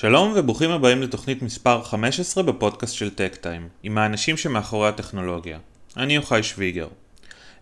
[0.00, 5.58] שלום וברוכים הבאים לתוכנית מספר 15 בפודקאסט של טק טיים, עם האנשים שמאחורי הטכנולוגיה.
[5.96, 6.88] אני יוחאי שוויגר.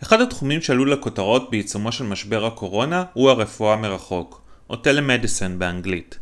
[0.02, 6.18] אחד התחומים שעלו לכותרות בעיצומו של משבר הקורונה הוא הרפואה מרחוק, או טלמדיסן באנגלית.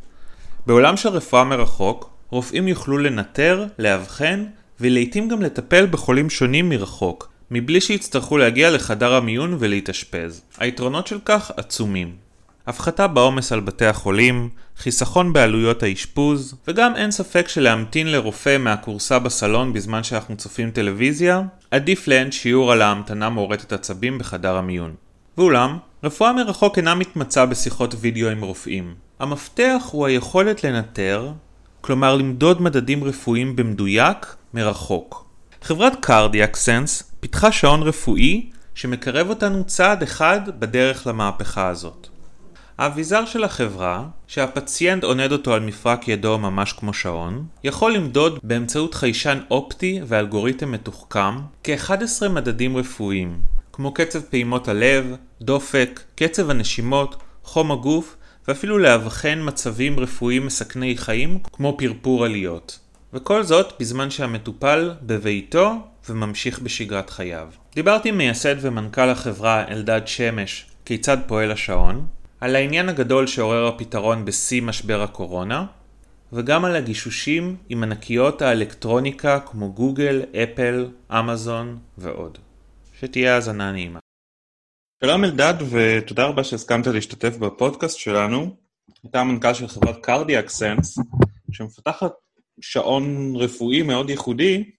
[0.67, 4.45] בעולם של רפואה מרחוק, רופאים יוכלו לנטר, לאבחן
[4.81, 10.43] ולעיתים גם לטפל בחולים שונים מרחוק, מבלי שיצטרכו להגיע לחדר המיון ולהתאשפז.
[10.59, 12.26] היתרונות של כך עצומים.
[12.67, 19.73] הפחתה בעומס על בתי החולים, חיסכון בעלויות האשפוז, וגם אין ספק שלהמתין לרופא מהכורסה בסלון
[19.73, 24.95] בזמן שאנחנו צופים טלוויזיה, עדיף לאין שיעור על ההמתנה מורטת עצבים בחדר המיון.
[25.39, 28.95] ואולם, רפואה מרחוק אינה מתמצה בשיחות וידאו עם רופאים.
[29.21, 31.33] המפתח הוא היכולת לנטר,
[31.81, 35.27] כלומר למדוד מדדים רפואיים במדויק, מרחוק.
[35.63, 42.09] חברת קרדיאק סנס פיתחה שעון רפואי שמקרב אותנו צעד אחד בדרך למהפכה הזאת.
[42.79, 48.95] האביזר של החברה, שהפציינט עונד אותו על מפרק ידו ממש כמו שעון, יכול למדוד באמצעות
[48.95, 53.41] חיישן אופטי ואלגוריתם מתוחכם כ-11 מדדים רפואיים,
[53.73, 58.17] כמו קצב פעימות הלב, דופק, קצב הנשימות, חום הגוף,
[58.49, 62.79] ואפילו לאבחן מצבים רפואיים מסכני חיים כמו פרפור עליות.
[63.13, 65.73] וכל זאת בזמן שהמטופל בביתו
[66.09, 67.49] וממשיך בשגרת חייו.
[67.75, 72.07] דיברתי עם מייסד ומנכ"ל החברה אלדד שמש כיצד פועל השעון,
[72.41, 75.67] על העניין הגדול שעורר הפתרון בשיא משבר הקורונה,
[76.33, 82.39] וגם על הגישושים עם ענקיות האלקטרוניקה כמו גוגל, אפל, אמזון ועוד.
[83.01, 83.99] שתהיה האזנה נעימה.
[85.05, 88.57] שלום אלדד ותודה רבה שהסכמת להשתתף בפודקאסט שלנו.
[89.11, 90.99] אתה המנכ"ל של חברת קרדיאק סנס,
[91.53, 92.13] שמפתחת
[92.61, 94.71] שעון רפואי מאוד ייחודי,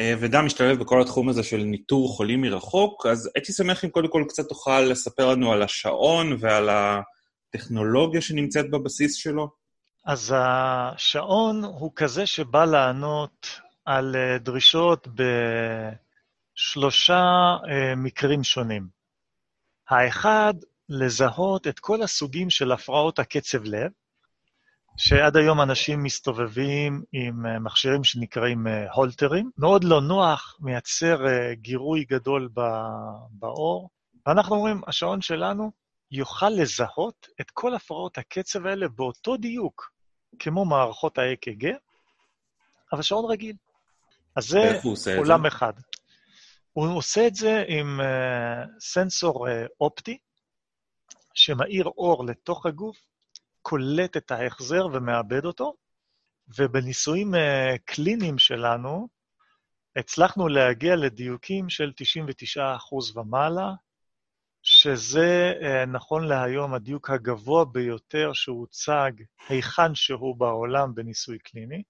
[0.00, 4.24] וגם משתלב בכל התחום הזה של ניטור חולים מרחוק, אז הייתי שמח אם קודם כל
[4.28, 9.48] קצת תוכל לספר לנו על השעון ועל הטכנולוגיה שנמצאת בבסיס שלו.
[10.06, 15.08] אז השעון הוא כזה שבא לענות על אה, דרישות
[16.56, 18.86] בשלושה אה, מקרים שונים.
[19.88, 20.54] האחד,
[20.88, 23.90] לזהות את כל הסוגים של הפרעות הקצב לב,
[24.96, 29.50] שעד היום אנשים מסתובבים עם אה, מכשירים שנקראים אה, הולטרים.
[29.58, 32.48] מאוד לא נוח, מייצר אה, גירוי גדול
[33.30, 33.90] באור,
[34.26, 35.72] ואנחנו אומרים, השעון שלנו
[36.10, 39.92] יוכל לזהות את כל הפרעות הקצב האלה באותו דיוק,
[40.38, 41.66] כמו מערכות ה-AKG,
[42.92, 43.56] אבל שעון רגיל.
[44.36, 44.80] אז זה
[45.16, 45.72] עולם אחד.
[46.72, 48.00] הוא עושה את זה עם
[48.80, 49.46] סנסור
[49.80, 50.18] אופטי,
[51.34, 52.96] שמאיר אור לתוך הגוף,
[53.68, 55.74] קולט את ההחזר ומאבד אותו,
[56.58, 57.38] ובניסויים uh,
[57.84, 59.08] קליניים שלנו
[59.96, 61.92] הצלחנו להגיע לדיוקים של
[62.56, 63.72] 99% ומעלה,
[64.62, 69.10] שזה uh, נכון להיום הדיוק הגבוה ביותר שהוצג
[69.48, 71.82] היכן שהוא בעולם בניסוי קליני.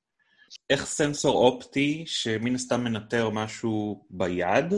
[0.71, 4.75] איך סנסור אופטי, שמן הסתם מנטר משהו ביד,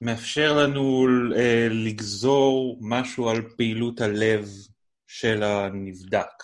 [0.00, 1.38] מאפשר לנו uh,
[1.70, 4.48] לגזור משהו על פעילות הלב
[5.22, 6.42] של הנבדק.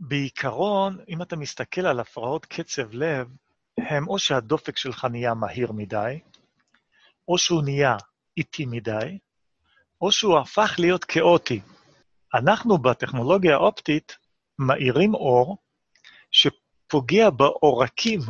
[0.00, 3.28] בעיקרון, אם אתה מסתכל על הפרעות קצב לב,
[3.78, 6.20] הם או שהדופק שלך נהיה מהיר מדי,
[7.28, 7.96] או שהוא נהיה
[8.36, 9.18] איטי מדי,
[10.00, 11.60] או שהוא הפך להיות כאוטי.
[12.34, 14.16] אנחנו בטכנולוגיה האופטית
[14.58, 15.56] מאירים אור
[16.30, 18.20] שפוגע בעורקים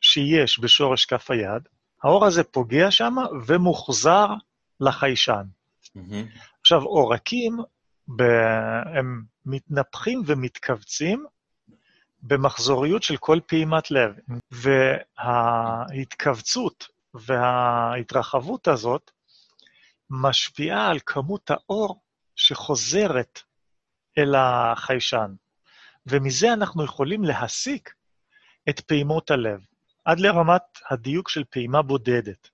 [0.00, 1.62] שיש בשורש כף היד,
[2.02, 3.14] האור הזה פוגע שם
[3.46, 4.26] ומוחזר
[4.80, 5.44] לחיישן.
[5.96, 6.38] Mm-hmm.
[6.60, 7.58] עכשיו, עורקים
[8.94, 11.26] הם מתנפחים ומתכווצים
[12.22, 14.14] במחזוריות של כל פעימת לב.
[15.18, 19.10] וההתכווצות וההתרחבות הזאת
[20.10, 22.02] משפיעה על כמות האור
[22.36, 23.40] שחוזרת
[24.18, 25.34] אל החיישן.
[26.06, 27.94] ומזה אנחנו יכולים להסיק
[28.68, 29.60] את פעימות הלב,
[30.04, 32.48] עד לרמת הדיוק של פעימה בודדת.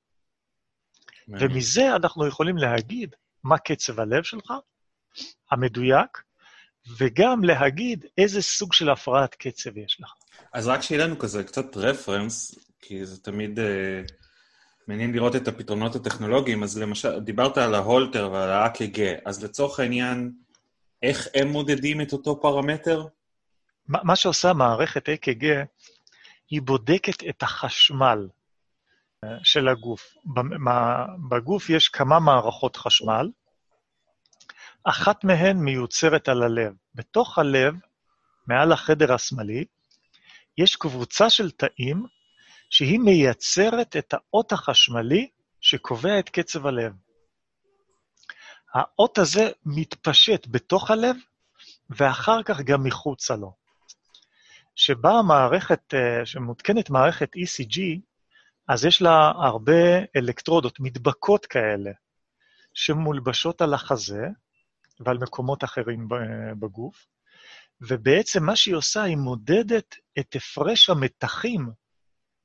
[1.28, 3.14] ומזה אנחנו יכולים להגיד
[3.44, 4.52] מה קצב הלב שלך,
[5.50, 6.22] המדויק,
[6.98, 10.12] וגם להגיד איזה סוג של הפרעת קצב יש לך.
[10.52, 14.02] אז רק שיהיה לנו כזה קצת רפרנס, כי זה תמיד אה,
[14.88, 20.32] מעניין לראות את הפתרונות הטכנולוגיים, אז למשל, דיברת על ההולטר ועל ה-AKG, אז לצורך העניין,
[21.02, 23.06] איך הם מודדים את אותו פרמטר?
[23.88, 25.44] מה, מה שעושה מערכת AKG,
[26.50, 28.28] היא בודקת את החשמל
[29.24, 30.14] אה, של הגוף.
[31.28, 33.30] בגוף יש כמה מערכות חשמל,
[34.88, 36.72] אחת מהן מיוצרת על הלב.
[36.94, 37.74] בתוך הלב,
[38.46, 39.64] מעל החדר השמאלי,
[40.58, 42.06] יש קבוצה של תאים
[42.70, 45.28] שהיא מייצרת את האות החשמלי
[45.60, 46.92] שקובע את קצב הלב.
[48.74, 51.16] האות הזה מתפשט בתוך הלב,
[51.90, 53.52] ואחר כך גם מחוצה לו.
[54.74, 57.80] שבה המערכת, אה, שמותקנת מערכת ECG,
[58.68, 61.90] אז יש לה הרבה אלקטרודות, מדבקות כאלה,
[62.74, 64.26] שמולבשות על החזה
[65.00, 66.08] ועל מקומות אחרים
[66.60, 67.06] בגוף,
[67.80, 71.70] ובעצם מה שהיא עושה, היא מודדת את הפרש המתחים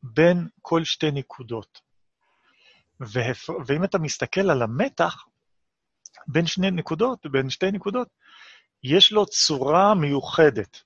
[0.03, 1.81] בין כל שתי נקודות.
[2.99, 3.49] והפ...
[3.65, 5.25] ואם אתה מסתכל על המתח
[6.27, 8.07] בין שני נקודות, בין שתי נקודות,
[8.83, 10.81] יש לו צורה מיוחדת.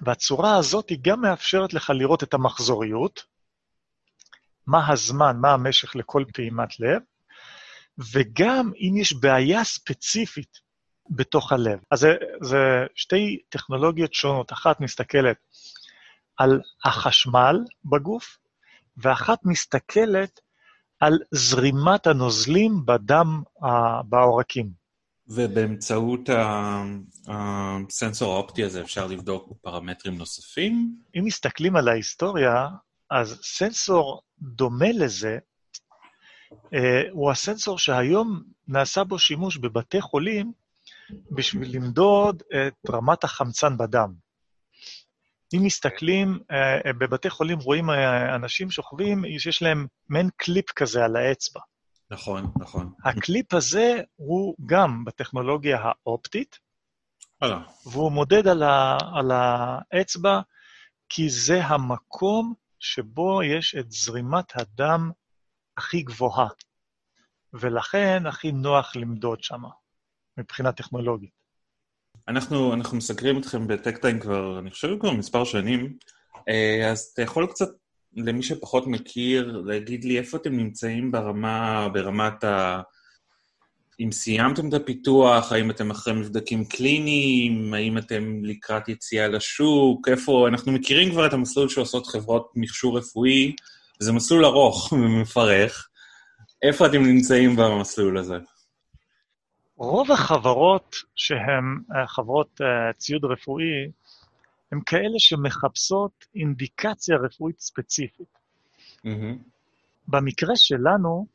[0.00, 3.24] והצורה הזאת היא גם מאפשרת לך לראות את המחזוריות,
[4.66, 7.02] מה הזמן, מה המשך לכל פעימת לב,
[7.98, 10.58] וגם אם יש בעיה ספציפית
[11.10, 11.78] בתוך הלב.
[11.90, 12.58] אז זה, זה
[12.94, 14.52] שתי טכנולוגיות שונות.
[14.52, 15.36] אחת מסתכלת
[16.36, 18.38] על החשמל בגוף,
[18.96, 20.40] ואחת מסתכלת
[21.00, 23.42] על זרימת הנוזלים בדם
[24.04, 24.70] בעורקים.
[25.28, 26.28] ובאמצעות
[27.28, 30.96] הסנסור האופטי הזה אפשר לבדוק פרמטרים נוספים?
[31.18, 32.68] אם מסתכלים על ההיסטוריה,
[33.10, 35.38] אז סנסור דומה לזה,
[37.10, 40.52] הוא הסנסור שהיום נעשה בו שימוש בבתי חולים
[41.30, 44.12] בשביל למדוד את רמת החמצן בדם.
[45.54, 51.16] אם מסתכלים, אה, בבתי חולים רואים אה, אנשים שוכבים שיש להם מעין קליפ כזה על
[51.16, 51.60] האצבע.
[52.10, 52.92] נכון, נכון.
[53.04, 56.58] הקליפ הזה הוא גם בטכנולוגיה האופטית,
[57.42, 57.60] הלאה.
[57.86, 60.40] והוא מודד על, ה, על האצבע,
[61.08, 65.10] כי זה המקום שבו יש את זרימת הדם
[65.76, 66.48] הכי גבוהה,
[67.52, 69.62] ולכן הכי נוח למדוד שם,
[70.38, 71.42] מבחינה טכנולוגית.
[72.28, 75.96] אנחנו, אנחנו מסקרים אתכם בטקטיים כבר, אני חושב כבר מספר שנים,
[76.48, 77.68] אה, אז אתה יכול קצת
[78.16, 82.80] למי שפחות מכיר, להגיד לי איפה אתם נמצאים ברמה, ברמת ה...
[84.00, 90.48] אם סיימתם את הפיתוח, האם אתם אחרי מבדקים קליניים, האם אתם לקראת יציאה לשוק, איפה...
[90.48, 93.54] אנחנו מכירים כבר את המסלול שעושות חברות מכשור רפואי,
[94.02, 95.88] וזה מסלול ארוך ומפרך.
[96.62, 98.34] איפה אתם נמצאים במסלול הזה?
[99.76, 101.64] רוב החברות שהן
[101.96, 103.90] אה, חברות אה, ציוד רפואי,
[104.72, 108.38] הן כאלה שמחפשות אינדיקציה רפואית ספציפית.
[109.06, 109.38] Mm-hmm.
[110.08, 111.26] במקרה שלנו,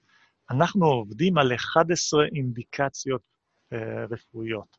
[0.51, 3.21] אנחנו עובדים על 11 אינדיקציות
[3.73, 3.77] uh,
[4.11, 4.77] רפואיות.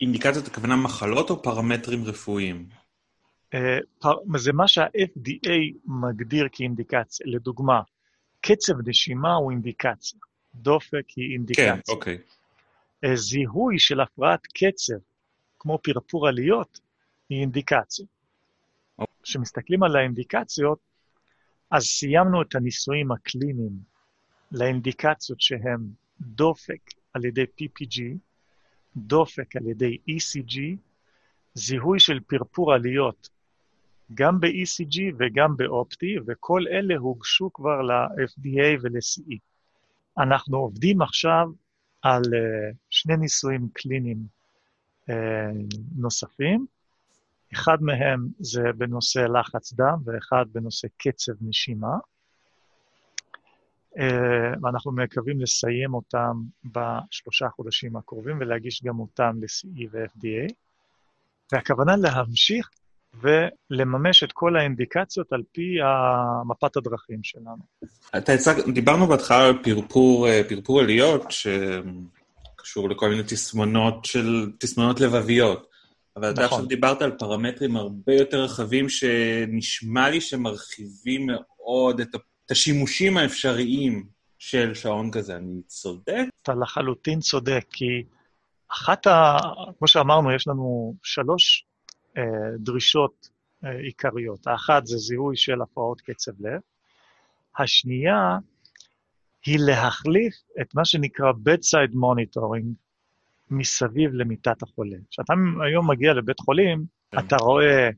[0.00, 2.68] אינדיקציות הכוונה מחלות או פרמטרים רפואיים?
[3.98, 4.14] פר...
[4.36, 7.26] זה מה שה-FDA מגדיר כאינדיקציה.
[7.28, 7.80] לדוגמה,
[8.40, 10.20] קצב נשימה הוא אינדיקציה,
[10.54, 11.74] דופק היא אינדיקציה.
[11.74, 12.18] כן, אוקיי.
[13.06, 14.98] Uh, זיהוי של הפרעת קצב,
[15.58, 16.80] כמו פרפור עליות,
[17.28, 18.06] היא אינדיקציה.
[19.22, 20.78] כשמסתכלים על האינדיקציות,
[21.70, 23.72] אז סיימנו את הניסויים הקליניים
[24.52, 25.80] לאינדיקציות שהן
[26.20, 26.80] דופק
[27.12, 28.02] על ידי PPG,
[28.96, 30.58] דופק על ידי ECG,
[31.54, 33.28] זיהוי של פרפור עליות
[34.14, 39.36] גם ב-ECG וגם באופטי, וכל אלה הוגשו כבר ל-FDA ול-CE.
[40.18, 41.48] אנחנו עובדים עכשיו
[42.02, 44.18] על uh, שני ניסויים קליניים
[45.10, 45.12] uh,
[45.96, 46.66] נוספים,
[47.54, 51.96] אחד מהם זה בנושא לחץ דם ואחד בנושא קצב נשימה.
[53.98, 60.52] אה, ואנחנו מקווים לסיים אותם בשלושה חודשים הקרובים ולהגיש גם אותם ל-CE ו-FDA.
[61.52, 62.70] והכוונה להמשיך
[63.20, 65.76] ולממש את כל האינדיקציות על פי
[66.48, 67.62] מפת הדרכים שלנו.
[68.16, 75.00] אתה הצג, דיברנו בהתחלה על פרפור, אה, פרפור עליות, שקשור לכל מיני תסמונות של, תסמונות
[75.00, 75.72] לבביות.
[76.16, 76.58] אבל אתה נכון.
[76.58, 82.08] עכשיו דיברת על פרמטרים הרבה יותר רחבים, שנשמע לי שמרחיבים מאוד את,
[82.50, 84.06] השימושים האפשריים
[84.38, 85.36] של שעון כזה.
[85.36, 86.24] אני צודק?
[86.42, 88.02] אתה לחלוטין צודק, כי
[88.72, 89.36] אחת ה...
[89.78, 91.64] כמו שאמרנו, יש לנו שלוש
[92.58, 93.28] דרישות
[93.64, 94.46] אה, עיקריות.
[94.46, 96.60] האחת זה זיהוי של הפרעות קצב לב.
[97.58, 98.38] השנייה
[99.46, 102.66] היא להחליף את מה שנקרא bedside monitoring,
[103.50, 104.96] מסביב למיטת החולה.
[105.10, 105.32] כשאתה
[105.64, 107.18] היום מגיע לבית חולים, כן.
[107.18, 107.88] אתה רואה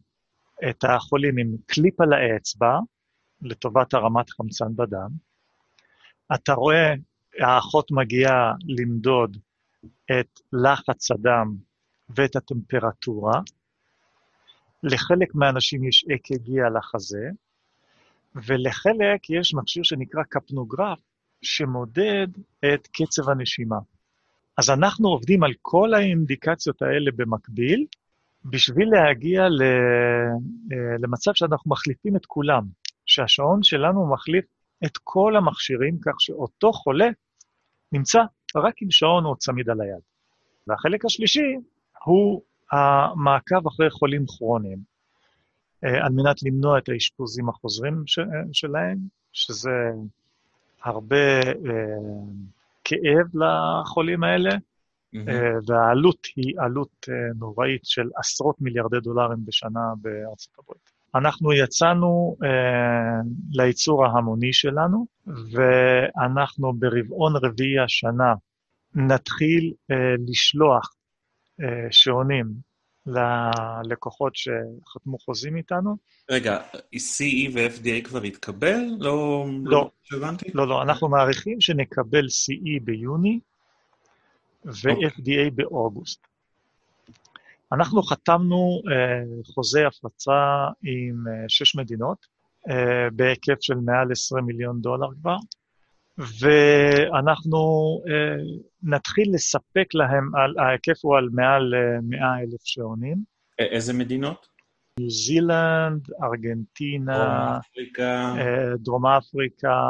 [0.70, 2.78] את החולים עם קליפ על האצבע,
[3.42, 5.08] לטובת הרמת חמצן בדם.
[6.34, 6.94] אתה רואה,
[7.40, 9.36] האחות מגיעה למדוד
[10.20, 11.56] את לחץ הדם
[12.08, 13.40] ואת הטמפרטורה.
[14.84, 17.28] לחלק מהאנשים יש אק"ג על החזה,
[18.34, 20.98] ולחלק יש מכשיר שנקרא קפנוגרף,
[21.42, 22.28] שמודד
[22.74, 23.78] את קצב הנשימה.
[24.58, 27.86] אז אנחנו עובדים על כל האינדיקציות האלה במקביל,
[28.44, 29.48] בשביל להגיע אה,
[30.98, 32.62] למצב שאנחנו מחליפים את כולם,
[33.06, 34.44] שהשעון שלנו מחליף
[34.84, 37.08] את כל המכשירים, כך שאותו חולה
[37.92, 38.22] נמצא
[38.56, 40.02] רק עם שעון או צמיד על היד.
[40.66, 41.56] והחלק השלישי
[42.04, 42.42] הוא
[42.74, 44.78] המעקב אחרי חולים כרוניים.
[45.82, 48.18] על מנת למנוע את האשפוזים החוזרים ש,
[48.52, 48.98] שלהם,
[49.32, 49.70] שזה
[50.82, 51.40] הרבה
[52.84, 55.18] כאב לחולים האלה, mm-hmm.
[55.66, 57.06] והעלות היא עלות
[57.38, 60.94] נוראית של עשרות מיליארדי דולרים בשנה בארצות הברית.
[61.14, 68.34] אנחנו יצאנו אה, לייצור ההמוני שלנו, ואנחנו ברבעון רביעי השנה
[68.94, 69.96] נתחיל אה,
[70.28, 70.93] לשלוח אה,
[71.90, 72.46] שעונים
[73.06, 75.96] ללקוחות שחתמו חוזים איתנו.
[76.30, 76.58] רגע,
[76.96, 78.80] CE ו-FDA כבר התקבל?
[78.98, 79.46] לא...
[79.64, 83.40] לא, לא, לא, לא, אנחנו מעריכים שנקבל CE ביוני
[84.64, 85.50] ו-FDA okay.
[85.54, 86.26] באוגוסט.
[87.72, 92.26] אנחנו חתמנו uh, חוזה הפצה עם uh, שש מדינות,
[92.68, 92.72] uh,
[93.12, 95.36] בהיקף של מעל 20 מיליון דולר כבר,
[96.18, 97.58] ואנחנו
[98.04, 98.10] uh,
[98.82, 103.16] נתחיל לספק להם, על, ההיקף הוא על מעל uh, 100 אלף שעונים.
[103.58, 104.46] איזה מדינות?
[105.00, 108.34] ניו זילנד, ארגנטינה, אפריקה.
[108.78, 109.80] דרום אפריקה,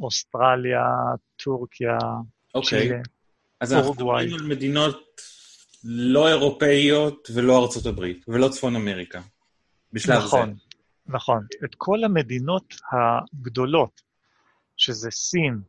[0.00, 0.84] אוסטרליה,
[1.36, 1.98] טורקיה,
[2.54, 2.80] אוקיי.
[2.80, 3.00] צ'ילה,
[3.60, 5.20] אז אנחנו מדברים על מדינות
[5.84, 9.20] לא אירופאיות ולא ארצות הברית, ולא צפון אמריקה,
[9.92, 10.36] בשלב נכון, זה.
[10.36, 10.56] נכון,
[11.06, 11.46] נכון.
[11.64, 14.00] את כל המדינות הגדולות,
[14.78, 15.60] שזה סין,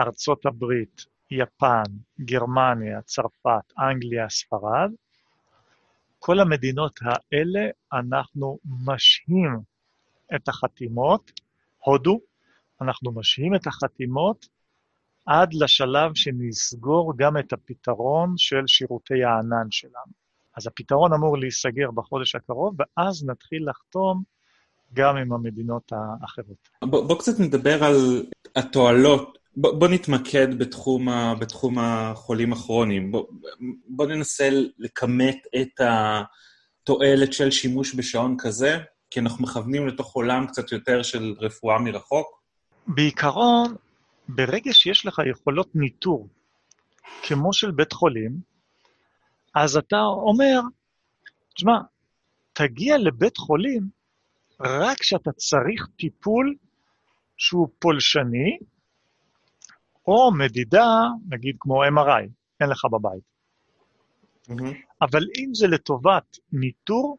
[0.00, 1.82] ארצות הברית, יפן,
[2.20, 4.90] גרמניה, צרפת, אנגליה, ספרד,
[6.18, 7.60] כל המדינות האלה
[7.92, 9.58] אנחנו משהים
[10.34, 11.30] את החתימות,
[11.78, 12.20] הודו,
[12.80, 14.46] אנחנו משהים את החתימות
[15.26, 20.12] עד לשלב שנסגור גם את הפתרון של שירותי הענן שלנו.
[20.56, 24.22] אז הפתרון אמור להיסגר בחודש הקרוב, ואז נתחיל לחתום
[24.94, 26.68] גם עם המדינות האחרות.
[26.84, 29.38] בוא, בוא קצת נדבר על התועלות.
[29.56, 33.12] בוא, בוא נתמקד בתחום, ה, בתחום החולים הכרוניים.
[33.12, 33.26] בוא,
[33.88, 38.78] בוא ננסה לכמת את התועלת של שימוש בשעון כזה,
[39.10, 42.40] כי אנחנו מכוונים לתוך עולם קצת יותר של רפואה מרחוק.
[42.86, 43.74] בעיקרון,
[44.28, 46.28] ברגע שיש לך יכולות ניטור,
[47.22, 48.50] כמו של בית חולים,
[49.54, 50.60] אז אתה אומר,
[51.54, 51.78] תשמע,
[52.52, 53.99] תגיע לבית חולים
[54.60, 56.54] רק כשאתה צריך טיפול
[57.36, 58.58] שהוא פולשני,
[60.06, 60.88] או מדידה,
[61.28, 62.28] נגיד כמו MRI,
[62.60, 63.22] אין לך בבית.
[64.48, 64.76] Mm-hmm.
[65.02, 67.18] אבל אם זה לטובת ניטור,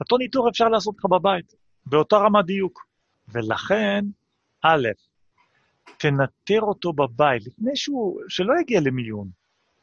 [0.00, 1.54] אותו ניטור אפשר לעשות לך בבית,
[1.86, 2.86] באותה רמת דיוק.
[3.28, 4.04] ולכן,
[4.62, 4.88] א',
[5.98, 9.28] תנטר אותו בבית, לפני שהוא, שלא יגיע למיון,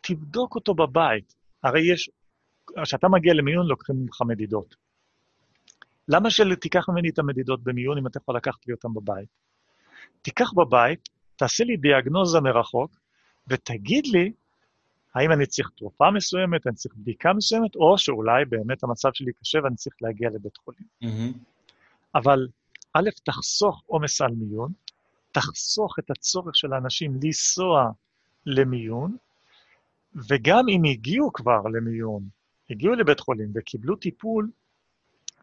[0.02, 1.36] תבדוק אותו בבית.
[1.64, 2.10] הרי יש,
[2.84, 4.76] כשאתה מגיע למיון לוקחים ממך מדידות.
[6.10, 9.30] למה שתיקח ממני את המדידות במיון אם אתה יכול לקחת לי אותן בבית?
[10.22, 12.92] תיקח בבית, תעשה לי דיאגנוזה מרחוק,
[13.48, 14.32] ותגיד לי
[15.16, 19.60] האם אני צריך תרופה מסוימת, אני צריך בדיקה מסוימת, או שאולי באמת המצב שלי קשה
[19.64, 20.84] ואני צריך להגיע לבית חולים.
[21.04, 21.38] Mm-hmm.
[22.16, 22.48] אבל
[22.94, 24.72] א', תחסוך עומס על מיון,
[25.32, 27.92] תחסוך את הצורך של האנשים לנסוע
[28.46, 29.18] למיון,
[30.30, 32.24] וגם אם הגיעו כבר למיון,
[32.70, 34.50] הגיעו לבית חולים וקיבלו טיפול,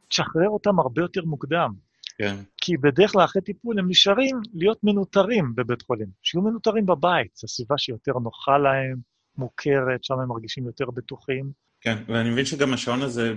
[0.08, 1.70] תשחרר אותם הרבה יותר מוקדם.
[2.18, 2.36] כן.
[2.56, 6.06] כי בדרך כלל אחרי טיפול הם נשארים להיות מנוטרים בבית חולים.
[6.22, 8.96] שיהיו מנוטרים בבית, זו סביבה שיותר נוחה להם,
[9.36, 11.50] מוכרת, שם הם מרגישים יותר בטוחים.
[11.80, 13.34] כן, ואני מבין שגם השעון הזה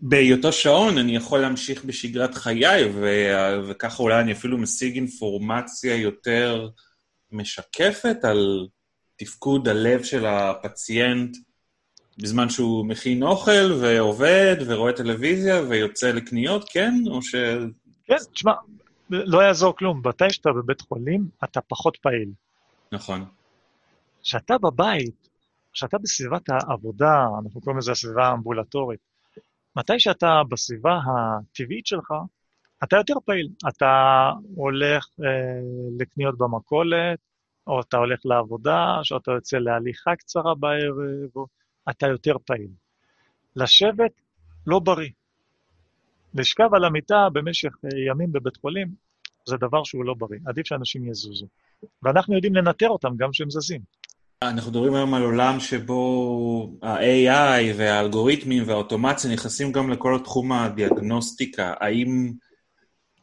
[0.00, 6.68] בהיותו שעון אני יכול להמשיך בשגרת חיי, ו- וככה אולי אני אפילו משיג אינפורמציה יותר
[7.32, 8.66] משקפת על
[9.16, 11.36] תפקוד הלב של הפציינט
[12.18, 16.94] בזמן שהוא מכין אוכל ועובד ורואה טלוויזיה ויוצא לקניות, כן?
[17.10, 17.34] או ש...
[18.04, 18.52] כן, תשמע,
[19.10, 20.02] לא יעזור כלום.
[20.04, 22.28] מתי שאתה בבית חולים, אתה פחות פעיל.
[22.92, 23.24] נכון.
[24.22, 25.28] כשאתה בבית,
[25.72, 29.00] כשאתה בסביבת העבודה, אנחנו קוראים לזה הסביבה האמבולטורית,
[29.76, 32.14] מתי שאתה בסביבה הטבעית שלך,
[32.84, 33.48] אתה יותר פעיל.
[33.68, 35.60] אתה הולך אה,
[35.98, 37.18] לקניות במכולת,
[37.66, 41.46] או אתה הולך לעבודה, או אתה יוצא להליכה קצרה בערב, או
[41.90, 42.70] אתה יותר פעיל.
[43.56, 44.12] לשבת
[44.66, 45.10] לא בריא.
[46.34, 48.88] לשכב על המיטה במשך אה, ימים בבית חולים,
[49.48, 50.40] זה דבר שהוא לא בריא.
[50.46, 51.46] עדיף שאנשים יזוזו.
[52.02, 53.80] ואנחנו יודעים לנטר אותם גם כשהם זזים.
[54.42, 61.74] אנחנו מדברים היום על עולם שבו ה-AI והאלגוריתמים והאוטומציה נכנסים גם לכל התחום הדיאגנוסטיקה.
[61.80, 62.32] האם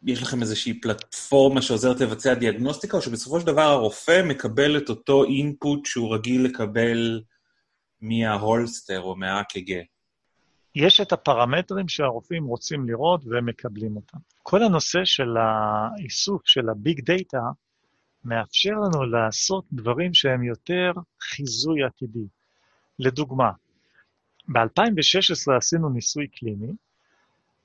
[0.05, 5.23] יש לכם איזושהי פלטפורמה שעוזרת לבצע דיאגנוסטיקה, או שבסופו של דבר הרופא מקבל את אותו
[5.23, 7.21] אינפוט שהוא רגיל לקבל
[8.01, 9.71] מההולסטר או מה-AKG?
[10.75, 14.17] יש את הפרמטרים שהרופאים רוצים לראות והם מקבלים אותם.
[14.43, 17.41] כל הנושא של האיסוף של הביג דאטה,
[18.25, 20.91] מאפשר לנו לעשות דברים שהם יותר
[21.21, 22.27] חיזוי עתידי.
[22.99, 23.51] לדוגמה,
[24.47, 26.73] ב-2016 עשינו ניסוי קליני,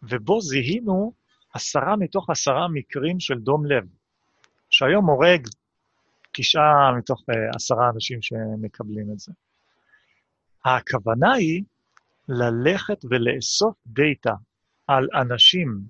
[0.02, 1.12] ובו זיהינו
[1.54, 3.84] עשרה מתוך עשרה מקרים של דום לב,
[4.70, 5.46] שהיום הורג
[6.32, 9.32] תשעה מתוך אה, עשרה אנשים שמקבלים את זה.
[10.64, 11.62] הכוונה היא
[12.28, 14.34] ללכת ולאסוף דאטה
[14.86, 15.80] על אנשים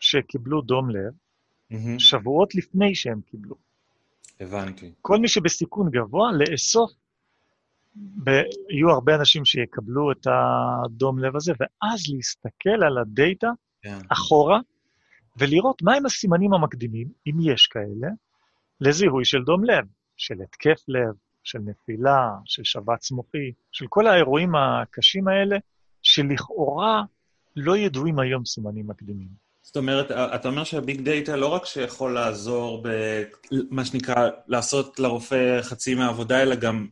[0.00, 1.12] שקיבלו דום לב,
[1.70, 1.98] מהמם.
[1.98, 3.54] שבועות לפני שהם קיבלו.
[4.40, 4.92] הבנתי.
[5.02, 6.92] כל מי שבסיכון גבוה, לאסוף,
[7.96, 8.30] ב-
[8.70, 13.48] יהיו הרבה אנשים שיקבלו את הדום לב הזה, ואז להסתכל על הדאטה
[13.82, 13.98] כן.
[14.08, 14.60] אחורה,
[15.36, 18.08] ולראות מהם הסימנים המקדימים, אם יש כאלה,
[18.80, 19.84] לזיהוי של דום לב,
[20.16, 21.14] של התקף לב,
[21.44, 25.56] של נפילה, של שבץ מוחי, של כל האירועים הקשים האלה,
[26.02, 27.02] שלכאורה
[27.56, 29.48] לא ידועים היום סימנים מקדימים.
[29.62, 35.94] זאת אומרת, אתה אומר שהביג דאטה לא רק שיכול לעזור במה שנקרא לעשות לרופא חצי
[35.94, 36.86] מהעבודה, אלא גם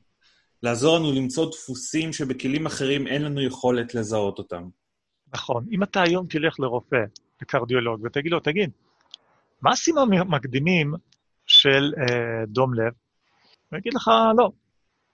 [0.62, 4.68] לעזור לנו למצוא דפוסים שבכלים אחרים אין לנו יכולת לזהות אותם.
[5.34, 7.04] נכון, אם אתה היום תלך לרופא,
[7.42, 8.70] לקרדיולוג, ותגיד לו, תגיד,
[9.62, 10.94] מה הסימנים המקדימים
[11.46, 12.92] של אה, דום לב?
[13.70, 14.50] הוא יגיד לך, לא,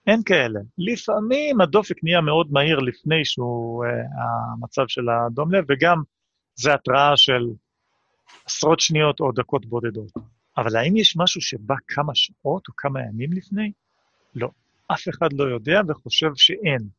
[0.07, 0.59] אין כאלה.
[0.77, 3.89] לפעמים הדופק נהיה מאוד מהיר לפני שהוא, אה,
[4.53, 5.97] המצב של הדום לב, וגם
[6.55, 7.47] זה התראה של
[8.45, 10.11] עשרות שניות או דקות בודדות.
[10.57, 13.71] אבל האם יש משהו שבא כמה שעות או כמה ימים לפני?
[14.35, 14.49] לא.
[14.87, 16.89] אף אחד לא יודע וחושב שאין.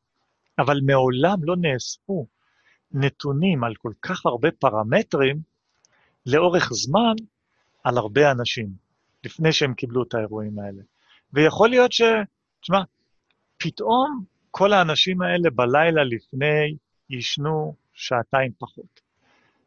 [0.59, 2.27] אבל מעולם לא נאספו
[2.93, 5.41] נתונים על כל כך הרבה פרמטרים
[6.27, 7.15] לאורך זמן
[7.85, 8.69] על הרבה אנשים,
[9.25, 10.83] לפני שהם קיבלו את האירועים האלה.
[11.35, 12.03] ויכול להיות ש...
[12.61, 12.83] תשמע,
[13.57, 16.77] פתאום כל האנשים האלה בלילה לפני
[17.11, 19.01] יישנו שעתיים פחות,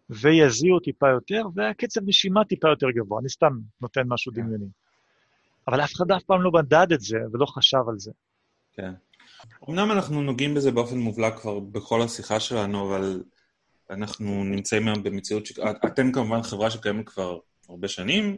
[0.10, 3.20] ויזיעו טיפה יותר, והקצב נשימה טיפה יותר גבוה.
[3.20, 4.42] אני סתם נותן משהו כן.
[4.42, 4.70] דמיוני.
[5.68, 8.12] אבל אף אחד אף פעם לא מדד את זה ולא חשב על זה.
[8.74, 8.92] כן.
[9.70, 13.24] אמנם אנחנו נוגעים בזה באופן מובלע כבר בכל השיחה שלנו, אבל
[13.90, 15.60] אנחנו נמצאים היום במציאות ש...
[15.86, 18.38] אתם כמובן חברה שקיימת כבר הרבה שנים,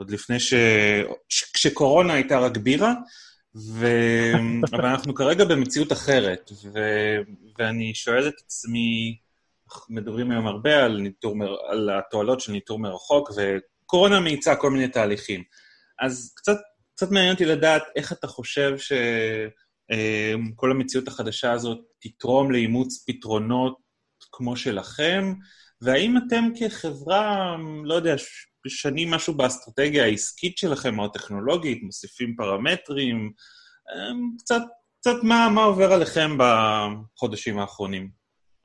[0.00, 0.54] ועוד לפני ש...
[1.28, 2.94] כשקורונה הייתה רק בירה,
[3.54, 3.86] ו...
[4.72, 6.78] אבל אנחנו כרגע במציאות אחרת, ו...
[7.58, 9.18] ואני שואל את עצמי,
[9.88, 11.56] מדברים היום הרבה על, ניטור, מר...
[11.70, 15.42] על התועלות של ניטור מרחוק, וקורונה מאיצה כל מיני תהליכים.
[15.98, 16.56] אז קצת,
[16.94, 23.76] קצת מעניין אותי לדעת איך אתה חושב שכל המציאות החדשה הזאת תתרום לאימוץ פתרונות
[24.32, 25.34] כמו שלכם,
[25.80, 28.14] והאם אתם כחברה, לא יודע,
[28.66, 33.32] משנים משהו באסטרטגיה העסקית שלכם או הטכנולוגית, מוסיפים פרמטרים,
[34.38, 34.62] קצת,
[35.00, 38.10] קצת מה, מה עובר עליכם בחודשים האחרונים?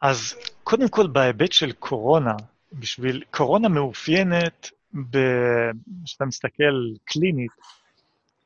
[0.02, 2.34] אז קודם כל, בהיבט של קורונה,
[2.74, 4.70] בשביל, קורונה מאופיינת,
[6.06, 6.74] כשאתה מסתכל
[7.06, 7.52] קלינית,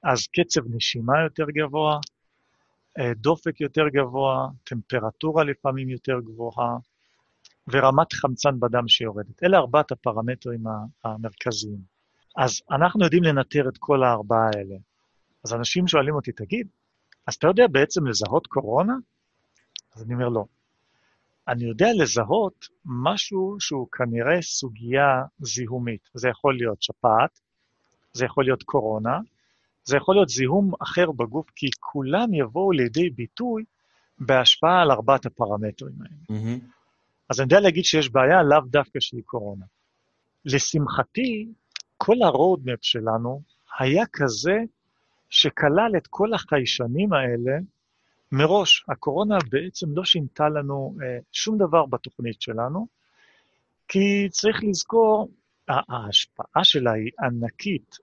[0.04, 2.00] אז קצב נשימה יותר גבוה,
[3.00, 6.78] אה, דופק יותר גבוה, טמפרטורה לפעמים יותר גבוהה,
[7.72, 9.44] ורמת חמצן בדם שיורדת.
[9.44, 10.64] אלה ארבעת הפרמטרים
[11.04, 11.80] המרכזיים.
[12.38, 14.76] אז אנחנו יודעים לנטר את כל הארבעה האלה.
[15.46, 16.68] אז אנשים שואלים אותי, תגיד,
[17.28, 18.94] אז אתה יודע בעצם לזהות קורונה?
[19.96, 20.46] אז אני אומר, לא.
[21.48, 26.10] אני יודע לזהות משהו שהוא כנראה סוגיה זיהומית.
[26.14, 27.40] זה יכול להיות שפעת,
[28.14, 29.20] זה יכול להיות קורונה,
[29.84, 33.64] זה יכול להיות זיהום אחר בגוף, כי כולם יבואו לידי ביטוי
[34.20, 36.40] בהשפעה על ארבעת הפרמטרים האלה.
[36.40, 36.79] Mm-hmm.
[37.30, 39.66] אז אני יודע להגיד שיש בעיה לאו דווקא שהיא קורונה.
[40.46, 41.48] לשמחתי,
[41.98, 43.42] כל הרודמפ שלנו
[43.80, 44.58] היה כזה
[45.30, 47.58] שכלל את כל החיישנים האלה
[48.32, 48.86] מראש.
[48.90, 52.88] הקורונה בעצם לא שינתה לנו אה, שום דבר בתוכנית שלנו,
[53.88, 55.30] כי צריך לזכור,
[55.68, 57.98] ההשפעה שלה היא ענקית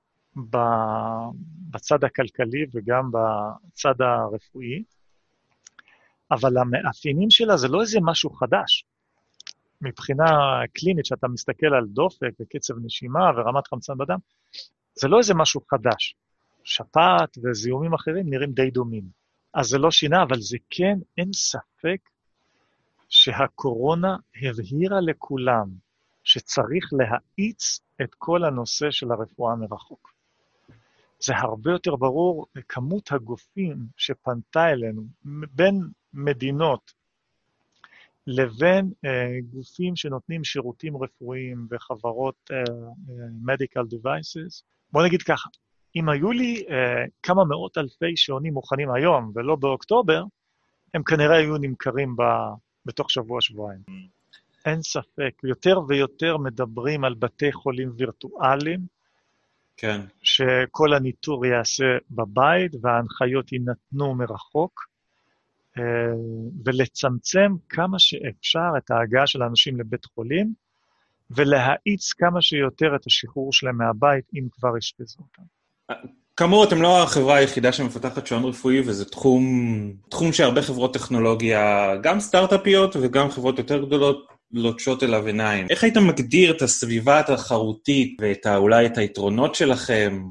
[1.71, 4.83] בצד הכלכלי וגם בצד הרפואי,
[6.31, 8.85] אבל המאפיינים שלה זה לא איזה משהו חדש.
[9.81, 10.25] מבחינה
[10.75, 14.19] קלינית, שאתה מסתכל על דופק וקצב נשימה ורמת חמצן בדם,
[14.95, 16.17] זה לא איזה משהו חדש.
[16.65, 19.05] שפעת וזיהומים אחרים נראים די דומים.
[19.55, 22.11] אז זה לא שינה, אבל זה כן, אין ספק
[23.09, 25.69] שהקורונה הבהירה לכולם
[26.25, 30.13] שצריך להאיץ את כל הנושא של הרפואה מרחוק.
[31.21, 35.03] זה הרבה יותר ברור, כמות הגופים שפנתה אלינו,
[35.53, 35.81] בין
[36.15, 36.93] מדינות
[38.27, 39.09] לבין uh,
[39.53, 42.71] גופים שנותנים שירותים רפואיים וחברות uh,
[43.47, 44.63] medical devices.
[44.93, 45.49] בוא נגיד ככה,
[45.97, 46.71] אם היו לי uh,
[47.23, 50.23] כמה מאות אלפי שעונים מוכנים היום ולא באוקטובר,
[50.95, 52.23] הם כנראה היו נמכרים ב,
[52.87, 53.81] בתוך שבוע-שבועיים.
[54.67, 58.81] אין ספק, יותר ויותר מדברים על בתי חולים וירטואליים,
[59.77, 60.01] כן.
[60.23, 64.96] שכל הניטור ייעשה בבית וההנחיות יינתנו מרחוק.
[66.65, 70.53] ולצמצם כמה שאפשר את ההגעה של האנשים לבית חולים,
[71.31, 75.43] ולהאיץ כמה שיותר את השחרור שלהם מהבית, אם כבר אשפזו אותם.
[76.37, 79.45] כאמור, אתם לא החברה היחידה שמפתחת שעון רפואי, וזה תחום,
[80.09, 85.67] תחום שהרבה חברות טכנולוגיה, גם סטארט-אפיות וגם חברות יותר גדולות, לוטשות אליו עיניים.
[85.71, 90.23] איך היית מגדיר את הסביבה התחרותית ואולי את היתרונות שלכם,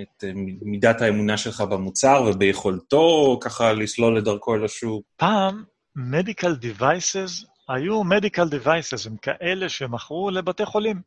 [0.00, 0.30] את אה,
[0.62, 5.06] מידת האמונה שלך במוצר וביכולתו ככה לסלול לדרכו אל השוק?
[5.16, 5.64] פעם,
[5.98, 11.02] medical devices היו medical devices, הם כאלה שמכרו לבתי חולים.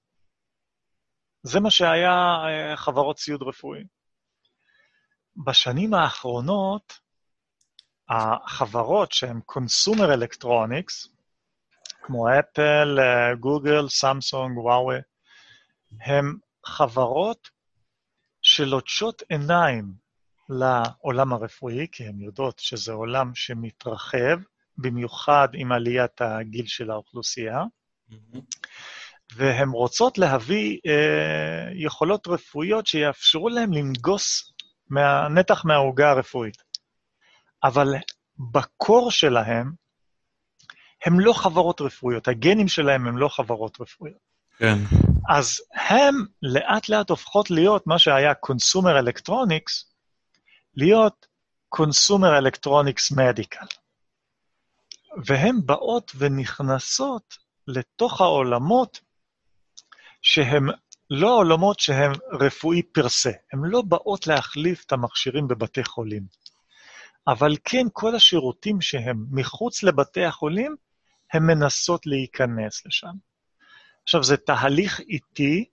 [1.44, 3.84] זה מה שהיה אה, חברות ציוד רפואי.
[5.46, 7.00] בשנים האחרונות,
[8.10, 11.10] החברות שהן consumer electronics,
[12.02, 12.98] כמו אפל,
[13.40, 14.96] גוגל, סמסונג, וואוי,
[16.02, 16.26] הן
[16.66, 17.50] חברות
[18.56, 19.94] שלוטשות עיניים
[20.50, 24.40] לעולם הרפואי, כי הן יודעות שזה עולם שמתרחב,
[24.78, 27.64] במיוחד עם עליית הגיל של האוכלוסייה,
[28.12, 28.40] mm-hmm.
[29.36, 34.54] והן רוצות להביא אה, יכולות רפואיות שיאפשרו להן לנגוס
[34.90, 36.64] מהנתח מהעוגה הרפואית.
[37.64, 37.88] אבל
[38.52, 39.72] בקור שלהם,
[41.06, 44.25] הם לא חברות רפואיות, הגנים שלהם הם לא חברות רפואיות.
[44.60, 44.78] כן.
[45.30, 49.86] אז הם לאט לאט הופכות להיות מה שהיה Consumer Electronics,
[50.76, 51.26] להיות
[51.76, 53.68] Consumer Electronics Medical.
[55.26, 57.38] והן באות ונכנסות
[57.68, 59.00] לתוך העולמות
[60.22, 60.68] שהם
[61.10, 66.24] לא עולמות שהם רפואי פרסה, הן לא באות להחליף את המכשירים בבתי חולים.
[67.28, 70.76] אבל כן, כל השירותים שהם מחוץ לבתי החולים,
[71.34, 73.16] הן מנסות להיכנס לשם.
[74.06, 75.66] עכשיו, זה תהליך איטי,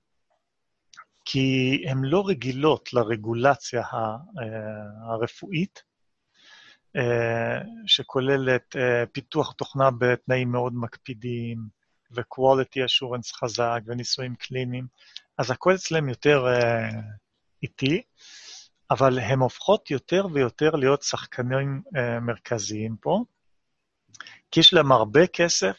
[1.25, 4.16] כי הן לא רגילות לרגולציה אה,
[5.12, 5.83] הרפואית,
[6.97, 11.59] אה, שכוללת אה, פיתוח תוכנה בתנאים מאוד מקפידים,
[12.11, 14.87] ו-quality assurance חזק, וניסויים קליניים.
[15.38, 16.45] אז הכל אצלם יותר
[17.62, 18.03] איטי,
[18.90, 21.83] אבל הן הופכות יותר ויותר להיות שחקנים
[22.23, 23.25] מרכזיים פה,
[24.51, 25.77] כי יש להם הרבה כסף,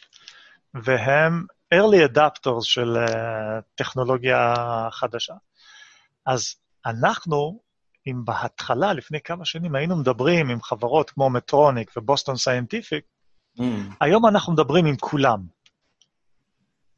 [0.74, 4.54] והם early adopters של אה, טכנולוגיה
[4.92, 5.34] חדשה.
[6.26, 6.56] אז
[6.86, 7.60] אנחנו,
[8.08, 13.06] אם בהתחלה, לפני כמה שנים, היינו מדברים עם חברות כמו Medtronic ו Boston Scientific,
[13.58, 13.62] ממ.
[14.02, 15.40] היום אנחנו מדברים עם כולם.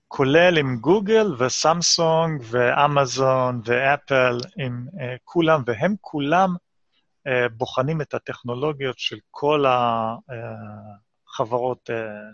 [0.07, 8.99] כולל עם גוגל וסמסונג ואמזון ואפל, עם אה, כולם, והם כולם אה, בוחנים את הטכנולוגיות
[8.99, 11.05] של כל החברות uh,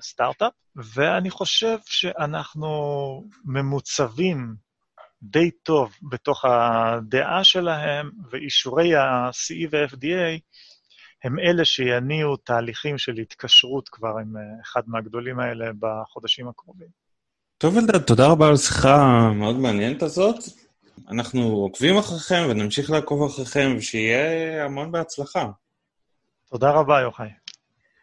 [0.01, 2.69] סטארט-אפ, ואני חושב שאנחנו
[3.45, 4.55] ממוצבים
[5.23, 10.39] די טוב בתוך הדעה שלהם, ואישורי ה-CE ו-FDA
[11.23, 16.87] הם אלה שיניעו תהליכים של התקשרות כבר עם אחד מהגדולים האלה בחודשים הקרובים.
[17.57, 20.35] טוב, אלדד, תודה רבה על השיחה המאוד מעניינת הזאת.
[21.09, 25.49] אנחנו עוקבים אחריכם ונמשיך לעקוב אחריכם, ושיהיה המון בהצלחה.
[26.49, 27.29] תודה רבה, יוחאי.